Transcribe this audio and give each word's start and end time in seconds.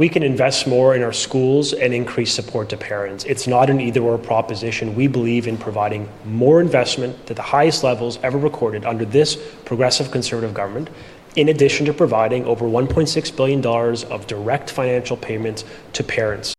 We 0.00 0.08
can 0.08 0.22
invest 0.22 0.66
more 0.66 0.94
in 0.94 1.02
our 1.02 1.12
schools 1.12 1.74
and 1.74 1.92
increase 1.92 2.32
support 2.32 2.70
to 2.70 2.78
parents. 2.78 3.24
It's 3.24 3.46
not 3.46 3.68
an 3.68 3.82
either 3.82 4.00
or 4.00 4.16
proposition. 4.16 4.94
We 4.94 5.08
believe 5.08 5.46
in 5.46 5.58
providing 5.58 6.08
more 6.24 6.62
investment 6.62 7.26
to 7.26 7.34
the 7.34 7.42
highest 7.42 7.84
levels 7.84 8.18
ever 8.22 8.38
recorded 8.38 8.86
under 8.86 9.04
this 9.04 9.36
progressive 9.66 10.10
conservative 10.10 10.54
government, 10.54 10.88
in 11.36 11.50
addition 11.50 11.84
to 11.84 11.92
providing 11.92 12.46
over 12.46 12.64
$1.6 12.64 13.36
billion 13.36 13.66
of 14.10 14.26
direct 14.26 14.70
financial 14.70 15.18
payments 15.18 15.66
to 15.92 16.02
parents. 16.02 16.54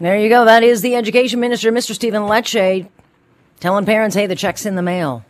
There 0.00 0.18
you 0.18 0.28
go. 0.28 0.44
That 0.44 0.64
is 0.64 0.82
the 0.82 0.96
Education 0.96 1.38
Minister, 1.38 1.70
Mr. 1.70 1.94
Stephen 1.94 2.22
Lecce, 2.22 2.88
telling 3.60 3.86
parents, 3.86 4.16
hey, 4.16 4.26
the 4.26 4.34
check's 4.34 4.66
in 4.66 4.74
the 4.74 4.82
mail. 4.82 5.24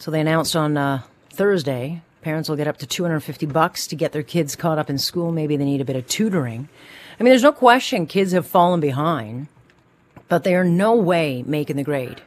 So 0.00 0.10
they 0.10 0.22
announced 0.22 0.56
on 0.56 0.76
uh, 0.76 1.02
Thursday 1.30 2.02
Parents 2.28 2.46
will 2.46 2.56
get 2.56 2.68
up 2.68 2.76
to 2.76 2.86
250 2.86 3.46
bucks 3.46 3.86
to 3.86 3.96
get 3.96 4.12
their 4.12 4.22
kids 4.22 4.54
caught 4.54 4.76
up 4.76 4.90
in 4.90 4.98
school. 4.98 5.32
Maybe 5.32 5.56
they 5.56 5.64
need 5.64 5.80
a 5.80 5.84
bit 5.86 5.96
of 5.96 6.06
tutoring. 6.06 6.68
I 7.18 7.22
mean, 7.22 7.30
there's 7.30 7.42
no 7.42 7.52
question 7.52 8.04
kids 8.04 8.32
have 8.32 8.46
fallen 8.46 8.80
behind, 8.80 9.48
but 10.28 10.44
they 10.44 10.54
are 10.54 10.62
no 10.62 10.94
way 10.94 11.42
making 11.46 11.76
the 11.76 11.82
grade 11.84 12.20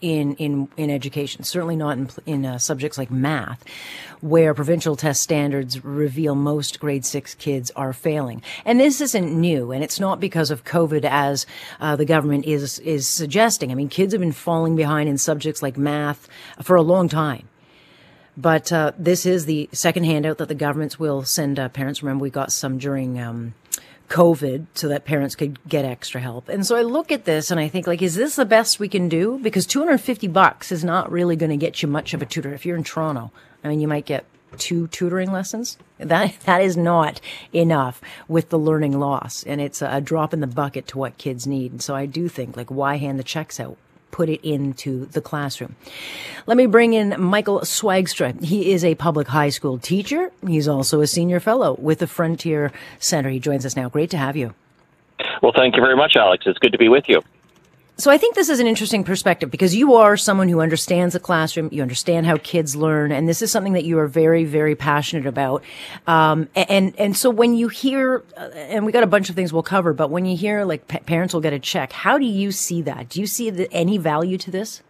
in 0.00 0.34
in 0.34 0.66
in 0.76 0.90
education. 0.90 1.44
Certainly 1.44 1.76
not 1.76 1.96
in 1.96 2.10
in 2.26 2.44
uh, 2.44 2.58
subjects 2.58 2.98
like 2.98 3.12
math, 3.12 3.62
where 4.22 4.54
provincial 4.54 4.96
test 4.96 5.22
standards 5.22 5.84
reveal 5.84 6.34
most 6.34 6.80
grade 6.80 7.04
six 7.04 7.36
kids 7.36 7.70
are 7.76 7.92
failing. 7.92 8.42
And 8.64 8.80
this 8.80 9.00
isn't 9.00 9.40
new, 9.40 9.70
and 9.70 9.84
it's 9.84 10.00
not 10.00 10.18
because 10.18 10.50
of 10.50 10.64
COVID, 10.64 11.04
as 11.04 11.46
uh, 11.78 11.94
the 11.94 12.04
government 12.04 12.44
is 12.44 12.80
is 12.80 13.06
suggesting. 13.06 13.70
I 13.70 13.76
mean, 13.76 13.88
kids 13.88 14.14
have 14.14 14.20
been 14.20 14.32
falling 14.32 14.74
behind 14.74 15.08
in 15.08 15.16
subjects 15.16 15.62
like 15.62 15.78
math 15.78 16.28
for 16.60 16.74
a 16.74 16.82
long 16.82 17.08
time. 17.08 17.48
But 18.36 18.72
uh, 18.72 18.92
this 18.98 19.26
is 19.26 19.46
the 19.46 19.68
second 19.72 20.04
handout 20.04 20.38
that 20.38 20.48
the 20.48 20.54
governments 20.54 20.98
will 20.98 21.24
send 21.24 21.58
uh, 21.58 21.68
parents. 21.68 22.02
Remember, 22.02 22.22
we 22.22 22.30
got 22.30 22.50
some 22.50 22.78
during 22.78 23.20
um, 23.20 23.54
COVID 24.08 24.66
so 24.74 24.88
that 24.88 25.04
parents 25.04 25.36
could 25.36 25.66
get 25.68 25.84
extra 25.84 26.20
help. 26.20 26.48
And 26.48 26.66
so 26.66 26.76
I 26.76 26.82
look 26.82 27.12
at 27.12 27.24
this 27.24 27.50
and 27.50 27.60
I 27.60 27.68
think, 27.68 27.86
like, 27.86 28.02
is 28.02 28.16
this 28.16 28.36
the 28.36 28.44
best 28.44 28.80
we 28.80 28.88
can 28.88 29.08
do? 29.08 29.38
Because 29.42 29.66
250 29.66 30.26
bucks 30.28 30.72
is 30.72 30.84
not 30.84 31.10
really 31.10 31.36
going 31.36 31.50
to 31.50 31.56
get 31.56 31.82
you 31.82 31.88
much 31.88 32.12
of 32.12 32.22
a 32.22 32.26
tutor. 32.26 32.52
If 32.52 32.66
you're 32.66 32.76
in 32.76 32.84
Toronto, 32.84 33.30
I 33.62 33.68
mean, 33.68 33.80
you 33.80 33.88
might 33.88 34.04
get 34.04 34.24
two 34.58 34.86
tutoring 34.88 35.32
lessons. 35.32 35.78
That 35.98 36.38
that 36.44 36.60
is 36.62 36.76
not 36.76 37.20
enough 37.52 38.00
with 38.28 38.50
the 38.50 38.58
learning 38.58 38.98
loss, 38.98 39.42
and 39.44 39.60
it's 39.60 39.82
a 39.82 40.00
drop 40.00 40.32
in 40.32 40.40
the 40.40 40.46
bucket 40.46 40.86
to 40.88 40.98
what 40.98 41.18
kids 41.18 41.46
need. 41.46 41.72
And 41.72 41.82
so 41.82 41.94
I 41.94 42.06
do 42.06 42.28
think, 42.28 42.56
like, 42.56 42.70
why 42.70 42.96
hand 42.96 43.18
the 43.18 43.24
checks 43.24 43.58
out? 43.60 43.76
Put 44.14 44.28
it 44.28 44.48
into 44.48 45.06
the 45.06 45.20
classroom. 45.20 45.74
Let 46.46 46.56
me 46.56 46.66
bring 46.66 46.92
in 46.92 47.20
Michael 47.20 47.62
Zwaagstra. 47.62 48.40
He 48.44 48.70
is 48.70 48.84
a 48.84 48.94
public 48.94 49.26
high 49.26 49.48
school 49.48 49.76
teacher. 49.76 50.30
He's 50.46 50.68
also 50.68 51.00
a 51.00 51.06
senior 51.08 51.40
fellow 51.40 51.74
with 51.80 51.98
the 51.98 52.06
Frontier 52.06 52.70
Center. 53.00 53.28
He 53.28 53.40
joins 53.40 53.66
us 53.66 53.74
now. 53.74 53.88
Great 53.88 54.10
to 54.10 54.16
have 54.16 54.36
you. 54.36 54.54
Well, 55.42 55.50
thank 55.56 55.74
you 55.74 55.82
very 55.82 55.96
much, 55.96 56.14
Alex. 56.14 56.44
It's 56.46 56.60
good 56.60 56.70
to 56.70 56.78
be 56.78 56.88
with 56.88 57.08
you. 57.08 57.22
So 57.96 58.10
I 58.10 58.18
think 58.18 58.34
this 58.34 58.48
is 58.48 58.58
an 58.58 58.66
interesting 58.66 59.04
perspective 59.04 59.52
because 59.52 59.76
you 59.76 59.94
are 59.94 60.16
someone 60.16 60.48
who 60.48 60.60
understands 60.60 61.12
the 61.12 61.20
classroom, 61.20 61.68
you 61.70 61.80
understand 61.80 62.26
how 62.26 62.38
kids 62.38 62.74
learn, 62.74 63.12
and 63.12 63.28
this 63.28 63.40
is 63.40 63.52
something 63.52 63.74
that 63.74 63.84
you 63.84 64.00
are 64.00 64.08
very, 64.08 64.44
very 64.44 64.74
passionate 64.74 65.26
about. 65.26 65.62
Um, 66.08 66.48
and 66.56 66.92
and 66.98 67.16
so 67.16 67.30
when 67.30 67.54
you 67.54 67.68
hear, 67.68 68.24
uh, 68.36 68.48
and 68.54 68.84
we 68.84 68.90
got 68.90 69.04
a 69.04 69.06
bunch 69.06 69.30
of 69.30 69.36
things 69.36 69.52
we'll 69.52 69.62
cover, 69.62 69.92
but 69.92 70.10
when 70.10 70.24
you 70.24 70.36
hear 70.36 70.64
like 70.64 70.88
pa- 70.88 70.98
parents 71.06 71.34
will 71.34 71.40
get 71.40 71.52
a 71.52 71.60
check, 71.60 71.92
how 71.92 72.18
do 72.18 72.24
you 72.24 72.50
see 72.50 72.82
that? 72.82 73.10
Do 73.10 73.20
you 73.20 73.28
see 73.28 73.48
the, 73.50 73.72
any 73.72 73.96
value 73.96 74.38
to 74.38 74.50
this? 74.50 74.82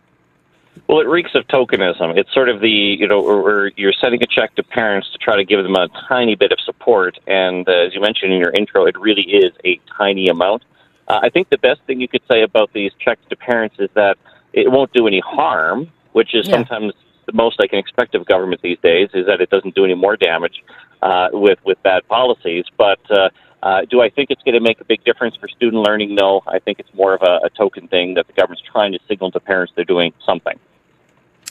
Well, 0.88 1.00
it 1.00 1.06
reeks 1.06 1.34
of 1.34 1.46
tokenism. 1.48 2.16
It's 2.16 2.32
sort 2.32 2.48
of 2.48 2.60
the, 2.60 2.70
you 2.70 3.06
know, 3.06 3.68
you're 3.76 3.92
sending 3.92 4.22
a 4.22 4.26
check 4.26 4.54
to 4.56 4.62
parents 4.62 5.10
to 5.12 5.18
try 5.18 5.36
to 5.36 5.44
give 5.44 5.62
them 5.62 5.76
a 5.76 5.88
tiny 6.08 6.36
bit 6.36 6.52
of 6.52 6.58
support. 6.60 7.18
And 7.26 7.68
uh, 7.68 7.72
as 7.72 7.94
you 7.94 8.00
mentioned 8.00 8.32
in 8.32 8.40
your 8.40 8.50
intro, 8.50 8.86
it 8.86 8.98
really 8.98 9.22
is 9.22 9.52
a 9.64 9.78
tiny 9.96 10.28
amount. 10.28 10.64
Uh, 11.08 11.20
I 11.22 11.30
think 11.30 11.50
the 11.50 11.58
best 11.58 11.80
thing 11.86 12.00
you 12.00 12.08
could 12.08 12.22
say 12.30 12.42
about 12.42 12.72
these 12.72 12.92
checks 12.98 13.20
to 13.30 13.36
parents 13.36 13.76
is 13.78 13.90
that 13.94 14.16
it 14.52 14.70
won't 14.70 14.92
do 14.92 15.06
any 15.06 15.20
harm, 15.20 15.90
which 16.12 16.34
is 16.34 16.46
yeah. 16.48 16.54
sometimes 16.54 16.94
the 17.26 17.32
most 17.32 17.56
I 17.60 17.66
can 17.66 17.78
expect 17.78 18.14
of 18.14 18.26
government 18.26 18.62
these 18.62 18.78
days 18.82 19.10
is 19.14 19.26
that 19.26 19.40
it 19.40 19.50
doesn't 19.50 19.74
do 19.74 19.84
any 19.84 19.94
more 19.94 20.16
damage 20.16 20.62
uh, 21.02 21.28
with 21.32 21.58
with 21.64 21.82
bad 21.82 22.06
policies. 22.08 22.64
But 22.76 23.00
uh, 23.10 23.30
uh, 23.62 23.80
do 23.90 24.00
I 24.00 24.10
think 24.10 24.30
it's 24.30 24.42
going 24.42 24.54
to 24.54 24.60
make 24.60 24.80
a 24.80 24.84
big 24.84 25.04
difference 25.04 25.36
for 25.36 25.48
student 25.48 25.82
learning? 25.82 26.14
No, 26.14 26.42
I 26.46 26.58
think 26.58 26.78
it's 26.78 26.92
more 26.94 27.14
of 27.14 27.22
a, 27.22 27.46
a 27.46 27.50
token 27.50 27.88
thing 27.88 28.14
that 28.14 28.26
the 28.26 28.32
government's 28.32 28.62
trying 28.70 28.92
to 28.92 28.98
signal 29.08 29.30
to 29.32 29.40
parents 29.40 29.72
they're 29.74 29.84
doing 29.84 30.12
something. 30.24 30.58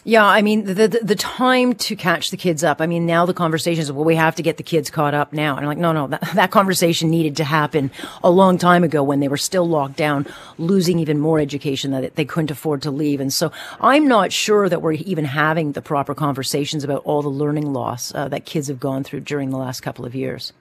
Yeah, 0.05 0.25
I 0.25 0.41
mean 0.41 0.65
the, 0.65 0.73
the, 0.73 0.99
the 1.01 1.15
time 1.15 1.75
to 1.75 1.95
catch 1.95 2.29
the 2.29 2.35
kids 2.35 2.61
up. 2.63 2.81
I 2.81 2.87
mean 2.87 3.05
now 3.05 3.25
the 3.25 3.33
conversation 3.33 3.81
is 3.81 3.91
well 3.91 4.03
we 4.03 4.15
have 4.15 4.35
to 4.35 4.43
get 4.43 4.57
the 4.57 4.63
kids 4.63 4.89
caught 4.89 5.13
up 5.13 5.31
now. 5.31 5.55
And 5.55 5.61
I'm 5.61 5.67
like 5.67 5.77
no 5.77 5.93
no 5.93 6.07
that, 6.07 6.21
that 6.35 6.51
conversation 6.51 7.09
needed 7.09 7.37
to 7.37 7.45
happen 7.45 7.89
a 8.21 8.29
long 8.29 8.57
time 8.57 8.83
ago 8.83 9.01
when 9.01 9.21
they 9.21 9.29
were 9.29 9.37
still 9.37 9.67
locked 9.67 9.95
down, 9.95 10.27
losing 10.57 10.99
even 10.99 11.19
more 11.19 11.39
education 11.39 11.91
that 11.91 12.15
they 12.15 12.25
couldn't 12.25 12.51
afford 12.51 12.81
to 12.81 12.91
leave. 12.91 13.21
And 13.21 13.31
so 13.31 13.51
I'm 13.79 14.07
not 14.07 14.33
sure 14.33 14.67
that 14.67 14.81
we're 14.81 14.93
even 14.93 15.25
having 15.25 15.71
the 15.71 15.81
proper 15.81 16.13
conversations 16.13 16.83
about 16.83 17.03
all 17.05 17.21
the 17.21 17.29
learning 17.29 17.71
loss 17.71 18.13
uh, 18.13 18.27
that 18.27 18.45
kids 18.45 18.67
have 18.67 18.79
gone 18.79 19.03
through 19.05 19.21
during 19.21 19.51
the 19.51 19.57
last 19.57 19.79
couple 19.81 20.05
of 20.05 20.13
years. 20.13 20.51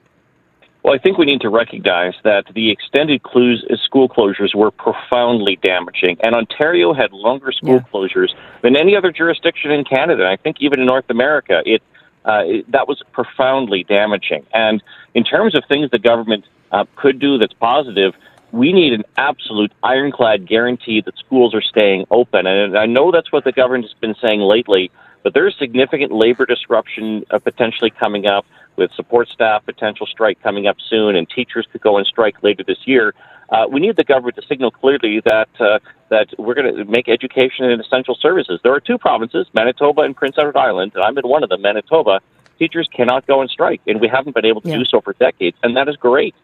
Well, 0.83 0.93
I 0.93 0.97
think 0.97 1.17
we 1.17 1.25
need 1.25 1.39
to 1.41 1.49
recognize 1.49 2.13
that 2.25 2.43
the 2.53 2.69
extended 2.69 3.23
clues, 3.23 3.65
school 3.85 4.09
closures 4.09 4.53
were 4.53 4.69
profoundly 4.69 5.57
damaging, 5.63 6.17
and 6.21 6.35
Ontario 6.35 6.93
had 6.93 7.13
longer 7.13 7.53
school 7.53 7.75
yeah. 7.75 7.91
closures 7.93 8.29
than 8.61 8.75
any 8.75 8.93
other 8.93 9.09
jurisdiction 9.09 9.71
in 9.71 9.85
Canada. 9.85 10.27
I 10.27 10.35
think 10.35 10.57
even 10.59 10.81
in 10.81 10.85
North 10.85 11.09
America, 11.09 11.61
it, 11.65 11.81
uh, 12.25 12.41
it 12.43 12.69
that 12.71 12.89
was 12.89 13.01
profoundly 13.13 13.85
damaging. 13.85 14.45
And 14.53 14.83
in 15.13 15.23
terms 15.23 15.55
of 15.55 15.63
things 15.69 15.89
the 15.89 15.99
government 15.99 16.43
uh, 16.73 16.83
could 16.97 17.17
do 17.17 17.37
that's 17.37 17.53
positive, 17.53 18.13
we 18.51 18.73
need 18.73 18.91
an 18.91 19.03
absolute 19.15 19.71
ironclad 19.83 20.45
guarantee 20.45 20.99
that 20.99 21.17
schools 21.17 21.55
are 21.55 21.61
staying 21.61 22.07
open. 22.11 22.45
And 22.45 22.77
I 22.77 22.87
know 22.87 23.09
that's 23.09 23.31
what 23.31 23.45
the 23.45 23.53
government 23.53 23.85
has 23.85 23.93
been 24.01 24.15
saying 24.21 24.41
lately, 24.41 24.91
but 25.23 25.33
there's 25.33 25.57
significant 25.57 26.11
labor 26.11 26.45
disruption 26.45 27.23
uh, 27.31 27.39
potentially 27.39 27.89
coming 27.89 28.27
up 28.27 28.45
with 28.75 28.91
support 28.93 29.29
staff 29.29 29.65
potential 29.65 30.05
strike 30.05 30.41
coming 30.41 30.67
up 30.67 30.77
soon, 30.89 31.15
and 31.15 31.29
teachers 31.29 31.67
could 31.71 31.81
go 31.81 31.97
on 31.97 32.05
strike 32.05 32.41
later 32.43 32.63
this 32.65 32.79
year. 32.85 33.13
Uh, 33.49 33.65
we 33.69 33.79
need 33.79 33.95
the 33.95 34.03
government 34.03 34.35
to 34.35 34.41
signal 34.47 34.71
clearly 34.71 35.21
that 35.25 35.49
uh, 35.59 35.79
that 36.09 36.27
we're 36.37 36.53
going 36.53 36.75
to 36.75 36.85
make 36.85 37.07
education 37.07 37.65
an 37.65 37.79
essential 37.79 38.15
services. 38.15 38.59
There 38.63 38.73
are 38.73 38.79
two 38.79 38.97
provinces, 38.97 39.47
Manitoba 39.53 40.01
and 40.01 40.15
Prince 40.15 40.35
Edward 40.37 40.57
Island, 40.57 40.93
and 40.95 41.03
I'm 41.03 41.17
in 41.17 41.27
one 41.27 41.43
of 41.43 41.49
them, 41.49 41.61
Manitoba. 41.61 42.19
Teachers 42.59 42.87
cannot 42.95 43.27
go 43.27 43.41
on 43.41 43.47
strike, 43.47 43.81
and 43.87 43.99
we 43.99 44.07
haven't 44.07 44.35
been 44.35 44.45
able 44.45 44.61
to 44.61 44.69
yeah. 44.69 44.77
do 44.77 44.85
so 44.85 45.01
for 45.01 45.13
decades, 45.13 45.57
and 45.63 45.75
that 45.75 45.89
is 45.89 45.95
great. 45.97 46.35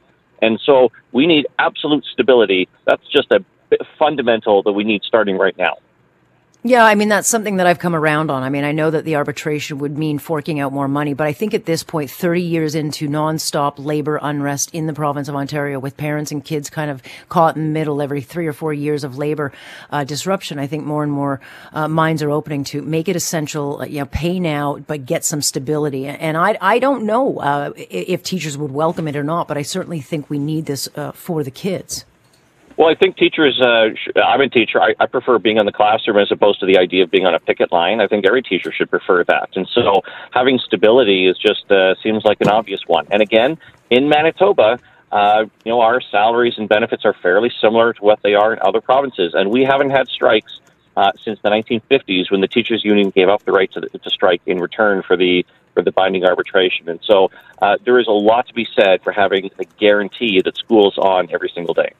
And 0.41 0.59
so 0.65 0.91
we 1.11 1.27
need 1.27 1.47
absolute 1.57 2.03
stability. 2.05 2.67
That's 2.85 3.05
just 3.07 3.31
a 3.31 3.43
fundamental 3.97 4.63
that 4.63 4.71
we 4.71 4.83
need 4.83 5.03
starting 5.03 5.37
right 5.37 5.57
now. 5.57 5.77
Yeah, 6.61 6.83
I 6.83 6.95
mean, 6.95 7.07
that's 7.07 7.29
something 7.29 7.55
that 7.55 7.67
I've 7.67 7.79
come 7.79 7.95
around 7.95 8.29
on. 8.29 8.43
I 8.43 8.49
mean, 8.49 8.65
I 8.65 8.73
know 8.73 8.91
that 8.91 9.05
the 9.05 9.15
arbitration 9.15 9.77
would 9.77 9.97
mean 9.97 10.19
forking 10.19 10.59
out 10.59 10.73
more 10.73 10.89
money, 10.89 11.13
but 11.13 11.25
I 11.25 11.31
think 11.31 11.53
at 11.53 11.63
this 11.63 11.83
point, 11.83 12.11
30 12.11 12.41
years 12.41 12.75
into 12.75 13.07
nonstop 13.07 13.75
labor 13.77 14.19
unrest 14.21 14.69
in 14.73 14.85
the 14.85 14.91
province 14.91 15.29
of 15.29 15.37
Ontario 15.37 15.79
with 15.79 15.95
parents 15.95 16.33
and 16.33 16.43
kids 16.43 16.69
kind 16.69 16.91
of 16.91 17.01
caught 17.29 17.55
in 17.55 17.67
the 17.67 17.69
middle 17.71 18.01
every 18.01 18.19
three 18.19 18.45
or 18.45 18.51
four 18.51 18.73
years 18.73 19.05
of 19.05 19.17
labor 19.17 19.53
uh, 19.89 20.03
disruption, 20.03 20.59
I 20.59 20.67
think 20.67 20.83
more 20.83 21.01
and 21.01 21.13
more 21.13 21.39
uh, 21.71 21.87
minds 21.87 22.21
are 22.21 22.29
opening 22.29 22.65
to 22.65 22.81
make 22.81 23.07
it 23.07 23.15
essential, 23.15 23.79
uh, 23.79 23.85
you 23.85 23.99
know, 23.99 24.07
pay 24.07 24.37
now, 24.37 24.79
but 24.79 25.05
get 25.05 25.23
some 25.23 25.41
stability. 25.41 26.07
And 26.07 26.35
I, 26.35 26.57
I 26.59 26.79
don't 26.79 27.05
know 27.05 27.37
uh, 27.37 27.71
if 27.77 28.21
teachers 28.21 28.57
would 28.57 28.71
welcome 28.71 29.07
it 29.07 29.15
or 29.15 29.23
not, 29.23 29.47
but 29.47 29.57
I 29.57 29.61
certainly 29.61 30.01
think 30.01 30.29
we 30.29 30.39
need 30.39 30.65
this 30.65 30.89
uh, 30.97 31.13
for 31.13 31.41
the 31.41 31.51
kids. 31.51 32.03
Well, 32.79 32.87
I 32.87 32.95
think 32.95 33.17
teachers, 33.17 33.59
uh, 33.59 33.89
I'm 34.23 34.39
a 34.39 34.47
teacher. 34.47 34.81
I, 34.81 34.95
I 35.01 35.05
prefer 35.05 35.37
being 35.37 35.57
in 35.57 35.65
the 35.65 35.71
classroom 35.73 36.17
as 36.17 36.31
opposed 36.31 36.61
to 36.61 36.65
the 36.65 36.77
idea 36.77 37.03
of 37.03 37.11
being 37.11 37.25
on 37.25 37.35
a 37.35 37.39
picket 37.41 37.73
line. 37.73 37.99
I 37.99 38.07
think 38.07 38.25
every 38.25 38.41
teacher 38.41 38.71
should 38.71 38.89
prefer 38.89 39.25
that. 39.25 39.49
And 39.57 39.67
so 39.67 40.01
having 40.31 40.59
stability 40.59 41.27
is 41.27 41.37
just 41.37 41.69
uh, 41.69 41.95
seems 42.01 42.23
like 42.23 42.39
an 42.39 42.47
obvious 42.47 42.79
one. 42.87 43.05
And 43.11 43.21
again, 43.21 43.57
in 43.89 44.07
Manitoba, 44.07 44.79
uh, 45.11 45.43
you 45.65 45.71
know, 45.73 45.81
our 45.81 45.99
salaries 45.99 46.53
and 46.57 46.69
benefits 46.69 47.03
are 47.03 47.13
fairly 47.21 47.51
similar 47.59 47.91
to 47.91 48.01
what 48.01 48.21
they 48.23 48.33
are 48.33 48.53
in 48.53 48.59
other 48.61 48.79
provinces. 48.79 49.33
And 49.33 49.51
we 49.51 49.65
haven't 49.65 49.89
had 49.89 50.07
strikes 50.07 50.61
uh, 50.95 51.11
since 51.21 51.37
the 51.41 51.49
1950s 51.49 52.31
when 52.31 52.39
the 52.39 52.47
teachers 52.47 52.85
union 52.85 53.09
gave 53.09 53.27
up 53.27 53.43
the 53.43 53.51
right 53.51 53.69
to, 53.73 53.81
to 53.81 54.09
strike 54.09 54.41
in 54.45 54.57
return 54.57 55.03
for 55.03 55.17
the 55.17 55.45
for 55.73 55.83
the 55.83 55.91
binding 55.91 56.23
arbitration. 56.23 56.87
And 56.87 57.01
so 57.03 57.29
uh, 57.61 57.75
there 57.83 57.99
is 57.99 58.07
a 58.07 58.11
lot 58.11 58.47
to 58.47 58.53
be 58.53 58.65
said 58.73 59.03
for 59.03 59.11
having 59.11 59.49
a 59.59 59.65
guarantee 59.65 60.41
that 60.45 60.55
school's 60.55 60.97
on 60.97 61.27
every 61.33 61.51
single 61.53 61.73
day. 61.73 61.91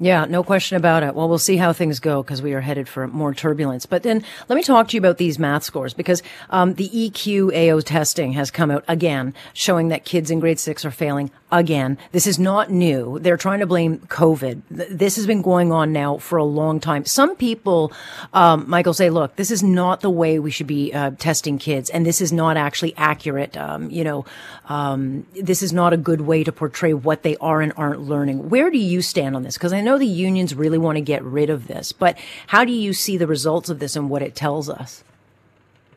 Yeah, 0.00 0.26
no 0.26 0.44
question 0.44 0.76
about 0.76 1.02
it. 1.02 1.14
Well, 1.16 1.28
we'll 1.28 1.38
see 1.38 1.56
how 1.56 1.72
things 1.72 1.98
go 1.98 2.22
because 2.22 2.40
we 2.40 2.52
are 2.54 2.60
headed 2.60 2.88
for 2.88 3.08
more 3.08 3.34
turbulence. 3.34 3.84
But 3.84 4.04
then 4.04 4.22
let 4.48 4.54
me 4.54 4.62
talk 4.62 4.88
to 4.88 4.96
you 4.96 5.00
about 5.00 5.18
these 5.18 5.40
math 5.40 5.64
scores 5.64 5.92
because 5.92 6.22
um, 6.50 6.74
the 6.74 6.88
EQAO 6.88 7.82
testing 7.84 8.32
has 8.34 8.52
come 8.52 8.70
out 8.70 8.84
again, 8.86 9.34
showing 9.54 9.88
that 9.88 10.04
kids 10.04 10.30
in 10.30 10.38
grade 10.38 10.60
six 10.60 10.84
are 10.84 10.92
failing 10.92 11.32
again. 11.50 11.98
This 12.12 12.26
is 12.26 12.38
not 12.38 12.70
new. 12.70 13.18
They're 13.18 13.36
trying 13.36 13.60
to 13.60 13.66
blame 13.66 13.98
COVID. 13.98 14.62
This 14.68 15.16
has 15.16 15.26
been 15.26 15.42
going 15.42 15.72
on 15.72 15.92
now 15.92 16.18
for 16.18 16.38
a 16.38 16.44
long 16.44 16.78
time. 16.78 17.04
Some 17.04 17.34
people, 17.36 17.92
um, 18.32 18.68
Michael, 18.68 18.94
say, 18.94 19.10
look, 19.10 19.36
this 19.36 19.50
is 19.50 19.62
not 19.62 20.00
the 20.00 20.10
way 20.10 20.38
we 20.38 20.50
should 20.50 20.66
be 20.66 20.92
uh, 20.92 21.12
testing 21.18 21.58
kids, 21.58 21.90
and 21.90 22.04
this 22.04 22.20
is 22.20 22.32
not 22.32 22.56
actually 22.56 22.94
accurate. 22.96 23.56
Um, 23.56 23.90
you 23.90 24.04
know, 24.04 24.26
um, 24.68 25.26
this 25.34 25.62
is 25.62 25.72
not 25.72 25.92
a 25.92 25.96
good 25.96 26.20
way 26.20 26.44
to 26.44 26.52
portray 26.52 26.92
what 26.92 27.22
they 27.22 27.36
are 27.38 27.60
and 27.60 27.72
aren't 27.76 28.02
learning. 28.02 28.50
Where 28.50 28.70
do 28.70 28.78
you 28.78 29.02
stand 29.02 29.34
on 29.34 29.42
this? 29.42 29.56
Because 29.56 29.72
I 29.72 29.80
know 29.80 29.87
the 29.96 30.06
unions 30.06 30.54
really 30.54 30.78
want 30.78 30.96
to 30.96 31.02
get 31.02 31.22
rid 31.22 31.50
of 31.50 31.68
this, 31.68 31.92
but 31.92 32.18
how 32.48 32.64
do 32.64 32.72
you 32.72 32.92
see 32.92 33.16
the 33.16 33.28
results 33.28 33.70
of 33.70 33.78
this 33.78 33.94
and 33.94 34.10
what 34.10 34.22
it 34.22 34.34
tells 34.34 34.68
us? 34.68 35.04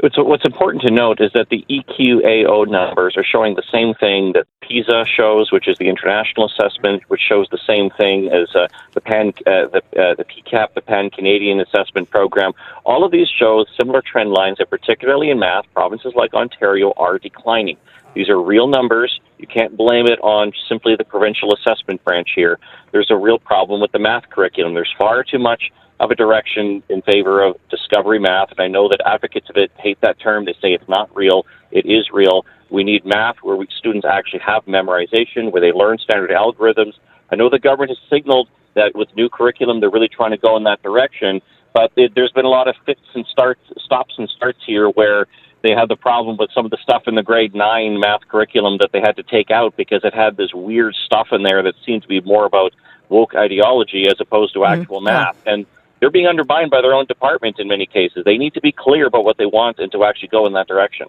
What's 0.01 0.45
important 0.45 0.81
to 0.87 0.91
note 0.91 1.21
is 1.21 1.31
that 1.35 1.49
the 1.49 1.63
EQAO 1.69 2.67
numbers 2.67 3.15
are 3.17 3.23
showing 3.23 3.53
the 3.53 3.63
same 3.71 3.93
thing 3.93 4.33
that 4.33 4.47
PISA 4.61 5.05
shows, 5.05 5.51
which 5.51 5.67
is 5.67 5.77
the 5.77 5.87
international 5.89 6.47
assessment, 6.47 7.03
which 7.07 7.21
shows 7.21 7.47
the 7.51 7.59
same 7.67 7.91
thing 7.91 8.29
as 8.29 8.55
uh, 8.55 8.67
the 8.93 9.01
Pan, 9.01 9.27
uh, 9.45 9.67
the, 9.69 9.83
uh, 10.01 10.15
the 10.15 10.25
PCAP, 10.25 10.73
the 10.73 10.81
Pan 10.81 11.11
Canadian 11.11 11.59
Assessment 11.59 12.09
Program. 12.09 12.53
All 12.83 13.03
of 13.03 13.11
these 13.11 13.29
show 13.29 13.63
similar 13.79 14.01
trend 14.01 14.31
lines 14.31 14.57
that, 14.57 14.71
particularly 14.71 15.29
in 15.29 15.37
math, 15.37 15.71
provinces 15.71 16.13
like 16.15 16.33
Ontario 16.33 16.93
are 16.97 17.19
declining. 17.19 17.77
These 18.15 18.27
are 18.27 18.41
real 18.41 18.67
numbers. 18.67 19.19
You 19.41 19.47
can't 19.47 19.75
blame 19.75 20.05
it 20.05 20.19
on 20.19 20.53
simply 20.69 20.95
the 20.95 21.03
provincial 21.03 21.51
assessment 21.53 22.03
branch 22.03 22.29
here. 22.35 22.59
There's 22.91 23.09
a 23.09 23.17
real 23.17 23.39
problem 23.39 23.81
with 23.81 23.91
the 23.91 23.97
math 23.97 24.29
curriculum. 24.29 24.75
There's 24.75 24.93
far 24.99 25.23
too 25.23 25.39
much 25.39 25.71
of 25.99 26.11
a 26.11 26.15
direction 26.15 26.83
in 26.89 27.01
favor 27.01 27.43
of 27.43 27.57
discovery 27.69 28.19
math, 28.19 28.51
and 28.51 28.59
I 28.59 28.67
know 28.67 28.87
that 28.89 29.01
advocates 29.03 29.49
of 29.49 29.57
it 29.57 29.71
hate 29.77 29.99
that 30.01 30.19
term. 30.19 30.45
They 30.45 30.53
say 30.53 30.73
it's 30.73 30.87
not 30.87 31.13
real. 31.15 31.47
It 31.71 31.87
is 31.87 32.09
real. 32.13 32.45
We 32.69 32.83
need 32.83 33.03
math 33.03 33.37
where 33.41 33.55
we, 33.55 33.67
students 33.77 34.05
actually 34.05 34.41
have 34.45 34.63
memorization, 34.65 35.51
where 35.51 35.61
they 35.61 35.71
learn 35.71 35.97
standard 35.97 36.29
algorithms. 36.29 36.93
I 37.31 37.35
know 37.35 37.49
the 37.49 37.59
government 37.59 37.89
has 37.89 37.99
signaled 38.09 38.47
that 38.75 38.95
with 38.95 39.09
new 39.15 39.27
curriculum, 39.27 39.79
they're 39.79 39.89
really 39.89 40.07
trying 40.07 40.31
to 40.31 40.37
go 40.37 40.55
in 40.55 40.63
that 40.63 40.83
direction, 40.83 41.41
but 41.73 41.91
it, 41.95 42.13
there's 42.13 42.31
been 42.31 42.45
a 42.45 42.49
lot 42.49 42.67
of 42.67 42.75
fits 42.85 43.01
and 43.15 43.25
starts, 43.25 43.61
stops 43.83 44.13
and 44.19 44.29
starts 44.29 44.59
here 44.65 44.87
where 44.89 45.25
they 45.61 45.71
had 45.71 45.89
the 45.89 45.95
problem 45.95 46.37
with 46.37 46.51
some 46.53 46.65
of 46.65 46.71
the 46.71 46.77
stuff 46.81 47.03
in 47.07 47.15
the 47.15 47.23
grade 47.23 47.53
nine 47.53 47.99
math 47.99 48.27
curriculum 48.27 48.77
that 48.79 48.91
they 48.91 48.99
had 48.99 49.15
to 49.17 49.23
take 49.23 49.51
out 49.51 49.75
because 49.77 50.01
it 50.03 50.13
had 50.13 50.37
this 50.37 50.53
weird 50.53 50.95
stuff 51.05 51.27
in 51.31 51.43
there 51.43 51.61
that 51.63 51.75
seemed 51.85 52.01
to 52.01 52.07
be 52.07 52.21
more 52.21 52.45
about 52.45 52.73
woke 53.09 53.35
ideology 53.35 54.07
as 54.07 54.15
opposed 54.19 54.53
to 54.53 54.59
mm-hmm. 54.59 54.81
actual 54.81 54.97
mm-hmm. 54.97 55.05
math. 55.05 55.37
And 55.45 55.65
they're 55.99 56.09
being 56.09 56.27
undermined 56.27 56.71
by 56.71 56.81
their 56.81 56.93
own 56.93 57.05
department 57.05 57.59
in 57.59 57.67
many 57.67 57.85
cases. 57.85 58.23
They 58.25 58.37
need 58.37 58.55
to 58.55 58.61
be 58.61 58.71
clear 58.71 59.05
about 59.05 59.23
what 59.23 59.37
they 59.37 59.45
want 59.45 59.79
and 59.79 59.91
to 59.91 60.03
actually 60.03 60.29
go 60.29 60.47
in 60.47 60.53
that 60.53 60.67
direction. 60.67 61.07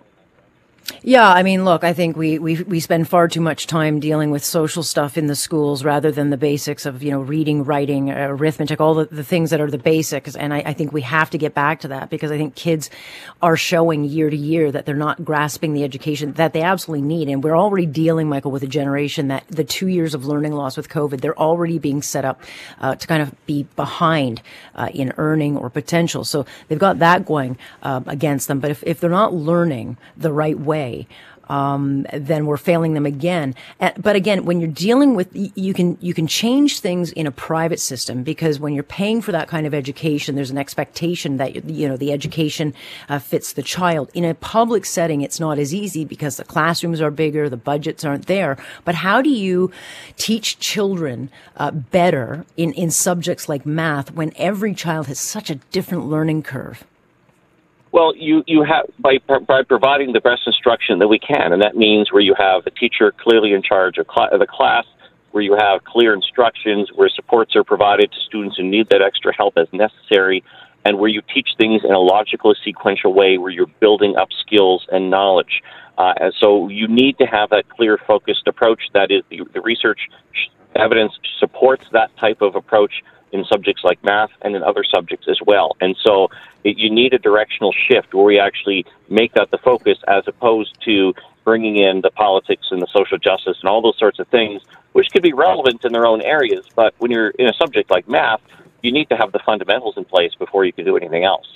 Yeah, 1.05 1.29
I 1.29 1.43
mean, 1.43 1.65
look, 1.65 1.85
I 1.85 1.93
think 1.93 2.17
we, 2.17 2.39
we, 2.39 2.63
we 2.63 2.81
spend 2.81 3.09
far 3.09 3.29
too 3.29 3.41
much 3.41 3.67
time 3.67 4.01
dealing 4.01 4.31
with 4.31 4.45
social 4.45 4.83
stuff 4.83 5.17
in 5.17 5.27
the 5.27 5.37
schools 5.37 5.85
rather 5.85 6.11
than 6.11 6.31
the 6.31 6.37
basics 6.37 6.87
of, 6.87 7.03
you 7.03 7.11
know, 7.11 7.21
reading, 7.21 7.65
writing, 7.65 8.11
uh, 8.11 8.29
arithmetic, 8.29 8.81
all 8.81 8.95
the, 8.95 9.07
the 9.07 9.25
things 9.25 9.51
that 9.51 9.61
are 9.61 9.71
the 9.71 9.79
basics. 9.79 10.35
And 10.35 10.53
I, 10.53 10.59
I 10.67 10.73
think 10.73 10.93
we 10.93 11.03
have 11.03 11.31
to 11.31 11.39
get 11.39 11.55
back 11.55 11.81
to 11.81 11.89
that 11.89 12.11
because 12.11 12.31
I 12.31 12.37
think 12.37 12.55
kids 12.55 12.91
are 13.41 13.57
showing 13.57 14.05
year 14.05 14.29
to 14.29 14.37
year 14.37 14.73
that 14.73 14.87
they're 14.87 14.95
not 14.95 15.25
grasping 15.25 15.73
the 15.73 15.85
education 15.85 16.33
that 16.35 16.53
they 16.53 16.63
absolutely 16.63 17.07
need. 17.07 17.29
And 17.29 17.45
we're 17.45 17.57
already 17.57 17.87
dealing, 17.87 18.29
Michael, 18.29 18.51
with 18.51 18.63
a 18.63 18.69
generation 18.69 19.29
that 19.29 19.45
the 19.49 19.65
two 19.65 19.89
years 19.89 20.15
of 20.15 20.25
learning 20.25 20.53
loss 20.53 20.77
with 20.77 20.89
COVID, 20.89 21.21
they're 21.21 21.39
already 21.39 21.79
being 21.79 22.03
set 22.03 22.25
up 22.25 22.43
uh, 22.81 22.97
to 22.97 23.07
kind 23.07 23.23
of 23.23 23.35
be 23.47 23.65
behind 23.77 24.43
uh, 24.75 24.89
in 24.93 25.13
earning 25.17 25.57
or 25.57 25.71
potential. 25.71 26.25
So 26.25 26.45
they've 26.69 26.79
got 26.79 26.99
that 26.99 27.25
going 27.25 27.57
uh, 27.83 28.01
against 28.07 28.49
them. 28.49 28.59
But 28.61 28.73
if, 28.73 28.83
if 28.85 29.01
they're 29.01 29.11
not 29.11 29.33
learning 29.33 29.97
the 30.17 30.33
right 30.33 30.59
way, 30.59 30.72
way, 30.73 31.07
um, 31.49 32.07
then 32.13 32.47
we're 32.47 32.57
failing 32.57 32.95
them 32.95 33.07
again. 33.07 33.55
But 33.99 34.17
again, 34.17 34.45
when 34.45 34.61
you're 34.61 34.71
dealing 34.71 35.15
with, 35.15 35.29
you 35.33 35.75
can 35.75 35.99
you 36.01 36.15
can 36.15 36.27
change 36.27 36.81
things 36.81 37.13
in 37.13 37.27
a 37.27 37.31
private 37.31 37.81
system 37.81 38.23
because 38.23 38.59
when 38.59 38.75
you're 38.75 38.83
paying 38.83 39.21
for 39.21 39.33
that 39.33 39.49
kind 39.49 39.67
of 39.67 39.75
education, 39.75 40.35
there's 40.35 40.51
an 40.51 40.59
expectation 40.59 41.37
that 41.37 41.69
you 41.69 41.89
know 41.89 41.97
the 41.97 42.13
education 42.13 42.75
uh, 43.09 43.19
fits 43.19 43.53
the 43.53 43.63
child. 43.63 44.11
In 44.15 44.25
a 44.25 44.35
public 44.35 44.85
setting, 44.87 45.21
it's 45.21 45.41
not 45.41 45.59
as 45.59 45.75
easy 45.75 46.05
because 46.05 46.37
the 46.37 46.45
classrooms 46.45 47.01
are 47.01 47.11
bigger, 47.11 47.49
the 47.49 47.57
budgets 47.57 48.05
aren't 48.05 48.27
there. 48.27 48.57
But 48.85 48.95
how 48.97 49.21
do 49.21 49.31
you 49.31 49.71
teach 50.17 50.59
children 50.59 51.31
uh, 51.57 51.71
better 51.71 52.47
in 52.57 52.73
in 52.73 52.91
subjects 52.91 53.49
like 53.49 53.67
math 53.67 54.13
when 54.13 54.33
every 54.37 54.75
child 54.75 55.07
has 55.09 55.21
such 55.21 55.51
a 55.51 55.57
different 55.57 56.07
learning 56.07 56.45
curve? 56.45 56.85
Well, 57.93 58.17
you, 58.17 58.43
you 58.47 58.65
have 58.65 58.87
by 58.99 59.19
by 59.27 59.63
providing 59.63 60.15
the 60.15 60.21
best 60.21 60.43
instruction 60.47 60.99
that 61.01 61.09
we 61.09 61.19
can, 61.19 61.53
and 61.53 61.61
that 61.61 61.77
means 61.77 62.11
where 62.11 62.23
you 62.23 62.35
have 62.39 62.67
a 62.67 62.71
teacher 62.71 63.13
clearly 63.13 63.53
in 63.53 63.63
charge 63.63 63.99
of, 63.99 64.07
cl- 64.13 64.31
of 64.33 64.41
the 64.41 64.47
class, 64.47 64.87
where 65.33 65.43
you 65.43 65.55
have 65.55 65.85
clear 65.85 66.15
instructions, 66.15 66.91
where 66.95 67.11
supports 67.11 67.55
are 67.55 67.63
provided 67.63 68.11
to 68.11 68.19
students 68.27 68.57
who 68.57 68.63
need 68.65 68.89
that 68.89 69.03
extra 69.03 69.35
help 69.37 69.59
as 69.59 69.69
necessary, 69.73 70.43
and 70.87 70.99
where 70.99 71.11
you 71.11 71.21
teach 71.35 71.51
things 71.59 71.83
in 71.85 71.93
a 71.93 71.99
logical, 71.99 72.55
sequential 72.65 73.13
way, 73.13 73.37
where 73.37 73.51
you're 73.51 73.75
building 73.79 74.17
up 74.17 74.29
skills 74.41 74.87
and 74.91 75.11
knowledge. 75.11 75.63
Uh, 75.99 76.15
and 76.19 76.33
so 76.41 76.69
you 76.69 76.89
need 76.89 77.19
to 77.19 77.27
have 77.27 77.51
that 77.51 77.69
clear, 77.69 77.99
focused 78.07 78.49
approach. 78.49 78.81
That 78.95 79.11
is, 79.11 79.23
the, 79.29 79.43
the 79.53 79.61
research 79.61 80.09
evidence 80.75 81.13
supports 81.39 81.85
that 81.93 82.17
type 82.17 82.41
of 82.41 82.57
approach 82.57 83.03
in 83.33 83.45
subjects 83.45 83.83
like 83.83 84.03
math 84.05 84.31
and 84.43 84.55
in 84.55 84.63
other 84.63 84.85
subjects 84.85 85.27
as 85.29 85.39
well. 85.45 85.77
And 85.81 85.97
so 86.03 86.29
it, 86.65 86.79
you 86.79 86.91
need 86.91 87.15
a 87.15 87.19
directional 87.19 87.73
shift 87.73 88.15
where 88.15 88.25
we 88.25 88.39
actually 88.39 88.85
make 89.09 89.33
that 89.35 89.51
the 89.51 89.59
focus 89.59 89.99
as 90.07 90.25
opposed 90.27 90.77
to 90.85 91.15
bringing 91.45 91.77
in 91.77 92.03
the 92.03 92.11
politics 92.11 92.69
and 92.71 92.81
the 92.81 92.87
social 92.93 93.19
justice 93.19 93.57
and 93.61 93.69
all 93.69 93.83
those 93.83 93.99
sorts 93.99 94.19
of 94.19 94.29
things, 94.29 94.63
which 94.93 95.09
could 95.13 95.23
be 95.23 95.33
relevant 95.33 95.85
in 95.85 95.93
their 95.93 96.07
own 96.07 96.23
areas. 96.23 96.65
But 96.77 96.95
when 96.99 97.11
you're 97.11 97.31
in 97.31 97.49
a 97.49 97.55
subject 97.55 97.91
like 97.91 98.09
math, 98.09 98.41
you 98.83 98.93
need 98.93 99.09
to 99.09 99.17
have 99.17 99.33
the 99.33 99.41
fundamentals 99.45 99.97
in 99.97 100.05
place 100.05 100.35
before 100.39 100.65
you 100.65 100.73
can 100.73 100.85
do 100.85 100.97
anything 100.97 101.25
else. 101.25 101.47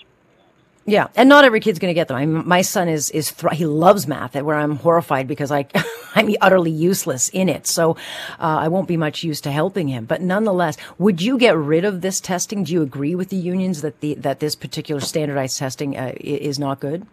Yeah, 0.89 1.09
and 1.17 1.29
not 1.29 1.45
every 1.45 1.59
kid's 1.59 1.81
going 1.81 1.91
to 1.91 1.95
get 1.95 2.07
them. 2.07 2.17
I 2.17 2.25
mean, 2.25 2.47
my 2.47 2.63
son 2.63 2.89
is 2.89 3.11
is 3.11 3.33
th- 3.33 3.55
he 3.55 3.67
loves 3.67 4.07
math, 4.07 4.37
where 4.37 4.55
I'm 4.55 4.77
horrified 4.77 5.27
because 5.27 5.51
I 5.51 5.67
I'm 6.15 6.35
utterly 6.41 6.71
useless 6.71 7.29
in 7.31 7.49
it. 7.49 7.67
So 7.67 7.97
uh, 8.39 8.59
I 8.61 8.69
won't 8.69 8.87
be 8.87 8.97
much 8.97 9.25
use 9.25 9.41
to 9.43 9.51
helping 9.51 9.89
him. 9.89 10.05
But 10.05 10.23
nonetheless, 10.23 10.77
would 10.99 11.21
you 11.21 11.39
get 11.39 11.57
rid 11.57 11.85
of 11.85 12.03
this 12.03 12.21
testing? 12.21 12.63
Do 12.63 12.73
you 12.73 12.83
agree 12.83 13.17
with 13.17 13.31
the 13.31 13.37
unions 13.37 13.83
that 13.83 14.01
the 14.01 14.15
that 14.15 14.39
this 14.39 14.55
particular 14.55 15.01
standardized 15.01 15.59
testing 15.59 15.97
uh, 15.97 16.13
is 16.21 16.59
not 16.59 16.79
good? 16.79 17.05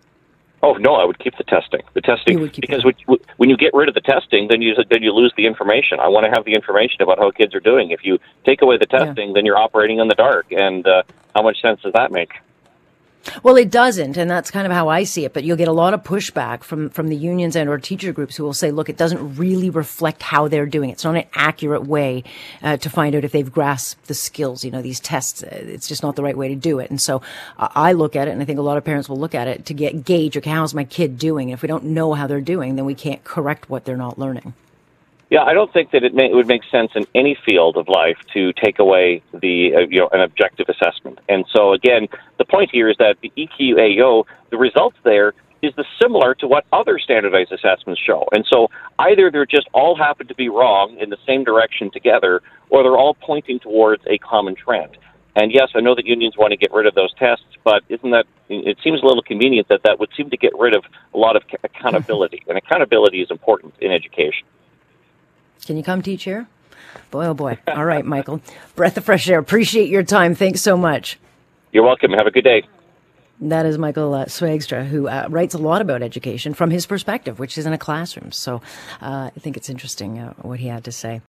Oh 0.61 0.73
no, 0.75 0.93
I 0.93 1.03
would 1.03 1.17
keep 1.17 1.35
the 1.37 1.43
testing. 1.43 1.81
The 1.93 2.01
testing 2.01 2.47
because 2.61 2.85
when, 2.85 2.93
when 3.35 3.49
you 3.49 3.57
get 3.57 3.73
rid 3.73 3.89
of 3.89 3.95
the 3.95 4.01
testing, 4.01 4.47
then 4.49 4.61
you 4.61 4.75
then 4.89 5.01
you 5.01 5.11
lose 5.11 5.33
the 5.35 5.47
information. 5.47 5.99
I 5.99 6.07
want 6.09 6.25
to 6.25 6.31
have 6.31 6.45
the 6.45 6.53
information 6.53 7.01
about 7.01 7.17
how 7.17 7.31
kids 7.31 7.55
are 7.55 7.59
doing. 7.59 7.89
If 7.89 8.05
you 8.05 8.19
take 8.45 8.61
away 8.61 8.77
the 8.77 8.85
testing, 8.85 9.29
yeah. 9.29 9.33
then 9.33 9.45
you're 9.45 9.57
operating 9.57 9.97
in 9.97 10.07
the 10.07 10.15
dark. 10.15 10.51
And 10.51 10.87
uh, 10.87 11.03
how 11.35 11.41
much 11.41 11.59
sense 11.59 11.81
does 11.81 11.93
that 11.93 12.11
make? 12.11 12.33
Well, 13.41 13.55
it 13.55 13.71
doesn't, 13.71 14.17
and 14.17 14.29
that's 14.29 14.51
kind 14.51 14.65
of 14.65 14.73
how 14.73 14.89
I 14.89 15.05
see 15.05 15.23
it. 15.23 15.33
But 15.33 15.43
you'll 15.43 15.57
get 15.57 15.67
a 15.67 15.73
lot 15.73 15.93
of 15.93 16.03
pushback 16.03 16.63
from 16.63 16.89
from 16.89 17.07
the 17.07 17.15
unions 17.15 17.55
and 17.55 17.69
or 17.69 17.77
teacher 17.77 18.11
groups 18.11 18.35
who 18.35 18.43
will 18.43 18.53
say, 18.53 18.71
"Look, 18.71 18.89
it 18.89 18.97
doesn't 18.97 19.37
really 19.37 19.69
reflect 19.69 20.23
how 20.23 20.47
they're 20.47 20.65
doing. 20.65 20.89
It's 20.89 21.03
not 21.03 21.15
an 21.15 21.25
accurate 21.33 21.87
way 21.87 22.23
uh, 22.61 22.77
to 22.77 22.89
find 22.89 23.15
out 23.15 23.23
if 23.23 23.31
they've 23.31 23.51
grasped 23.51 24.07
the 24.07 24.13
skills. 24.13 24.65
You 24.65 24.71
know, 24.71 24.81
these 24.81 24.99
tests. 24.99 25.41
It's 25.43 25.87
just 25.87 26.03
not 26.03 26.15
the 26.15 26.23
right 26.23 26.37
way 26.37 26.49
to 26.49 26.55
do 26.55 26.79
it." 26.79 26.89
And 26.89 26.99
so 26.99 27.21
uh, 27.57 27.69
I 27.73 27.93
look 27.93 28.15
at 28.15 28.27
it, 28.27 28.31
and 28.31 28.41
I 28.41 28.45
think 28.45 28.59
a 28.59 28.63
lot 28.63 28.77
of 28.77 28.83
parents 28.83 29.07
will 29.07 29.19
look 29.19 29.35
at 29.35 29.47
it 29.47 29.65
to 29.65 29.73
get 29.73 30.03
gauge, 30.05 30.37
okay, 30.37 30.49
how's 30.49 30.73
my 30.73 30.83
kid 30.83 31.17
doing? 31.17 31.49
And 31.49 31.53
if 31.53 31.61
we 31.61 31.67
don't 31.67 31.85
know 31.85 32.13
how 32.13 32.27
they're 32.27 32.41
doing, 32.41 32.75
then 32.75 32.85
we 32.85 32.95
can't 32.95 33.23
correct 33.23 33.69
what 33.69 33.85
they're 33.85 33.97
not 33.97 34.19
learning. 34.19 34.53
Yeah, 35.33 35.41
I 35.41 35.53
don't 35.55 35.73
think 35.73 35.89
that 35.93 36.03
it, 36.03 36.13
may, 36.13 36.29
it 36.29 36.35
would 36.35 36.45
make 36.45 36.61
sense 36.65 36.91
in 36.93 37.07
any 37.15 37.35
field 37.43 37.75
of 37.75 37.87
life 37.87 38.19
to 38.35 38.53
take 38.53 38.77
away 38.77 39.23
the 39.33 39.73
uh, 39.73 39.79
you 39.89 39.97
know 40.01 40.09
an 40.11 40.21
objective 40.21 40.67
assessment. 40.69 41.17
And 41.27 41.43
so 41.51 41.73
again, 41.73 42.07
the 42.37 42.45
point 42.45 42.69
here 42.71 42.87
is 42.87 42.97
that 42.99 43.15
the 43.23 43.31
EQAO, 43.35 44.25
the 44.51 44.57
results 44.57 44.95
there 45.01 45.33
is 45.63 45.73
the 45.75 45.85
similar 45.99 46.35
to 46.35 46.47
what 46.47 46.65
other 46.71 46.99
standardized 46.99 47.51
assessments 47.51 47.99
show. 47.99 48.27
And 48.31 48.45
so 48.47 48.69
either 48.99 49.31
they're 49.31 49.47
just 49.47 49.67
all 49.73 49.95
happen 49.95 50.27
to 50.27 50.35
be 50.35 50.49
wrong 50.49 50.99
in 50.99 51.09
the 51.09 51.17
same 51.25 51.43
direction 51.43 51.89
together, 51.89 52.43
or 52.69 52.83
they're 52.83 52.95
all 52.95 53.15
pointing 53.15 53.57
towards 53.57 54.03
a 54.05 54.19
common 54.19 54.53
trend. 54.53 54.99
And 55.35 55.51
yes, 55.51 55.69
I 55.73 55.79
know 55.79 55.95
that 55.95 56.05
unions 56.05 56.37
want 56.37 56.51
to 56.51 56.57
get 56.57 56.71
rid 56.71 56.85
of 56.85 56.93
those 56.93 57.11
tests, 57.15 57.57
but 57.63 57.81
isn't 57.89 58.11
that 58.11 58.27
it 58.49 58.77
seems 58.83 59.01
a 59.01 59.05
little 59.07 59.23
convenient 59.23 59.67
that 59.69 59.81
that 59.81 59.99
would 59.99 60.11
seem 60.15 60.29
to 60.29 60.37
get 60.37 60.53
rid 60.59 60.75
of 60.75 60.83
a 61.11 61.17
lot 61.17 61.35
of 61.35 61.41
accountability, 61.63 62.43
and 62.47 62.55
accountability 62.55 63.23
is 63.23 63.31
important 63.31 63.73
in 63.81 63.91
education. 63.91 64.45
Can 65.65 65.77
you 65.77 65.83
come 65.83 66.01
teach 66.01 66.23
here? 66.23 66.47
Boy, 67.11 67.25
oh 67.25 67.33
boy. 67.33 67.57
All 67.67 67.85
right, 67.85 68.05
Michael. 68.05 68.41
Breath 68.75 68.97
of 68.97 69.05
fresh 69.05 69.27
air. 69.29 69.39
Appreciate 69.39 69.89
your 69.89 70.03
time. 70.03 70.35
Thanks 70.35 70.61
so 70.61 70.75
much. 70.77 71.19
You're 71.71 71.83
welcome. 71.83 72.11
Have 72.11 72.27
a 72.27 72.31
good 72.31 72.43
day. 72.43 72.63
That 73.41 73.65
is 73.65 73.77
Michael 73.77 74.13
uh, 74.13 74.25
Zwaagstra, 74.25 74.85
who 74.85 75.07
uh, 75.07 75.27
writes 75.29 75.53
a 75.53 75.57
lot 75.57 75.81
about 75.81 76.01
education 76.01 76.53
from 76.53 76.69
his 76.69 76.85
perspective, 76.85 77.39
which 77.39 77.57
is 77.57 77.65
in 77.65 77.73
a 77.73 77.77
classroom. 77.77 78.31
So 78.31 78.61
uh, 79.01 79.31
I 79.35 79.39
think 79.39 79.57
it's 79.57 79.69
interesting 79.69 80.19
uh, 80.19 80.33
what 80.41 80.59
he 80.59 80.67
had 80.67 80.83
to 80.85 80.91
say. 80.91 81.19